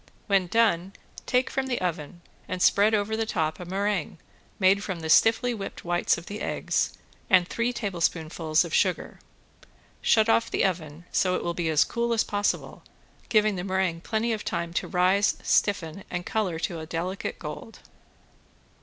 [0.25, 0.93] When done
[1.27, 4.17] take from the oven and spread over the top a meringue
[4.57, 6.93] made from the stiffly whipped whites of the eggs,
[7.29, 9.19] and three tablespoonfuls of sugar.
[10.01, 12.81] Shut off the oven so it will be as cool as possible
[13.29, 17.77] giving the meringue plenty of time to rise, stiffen and color to a delicate gold.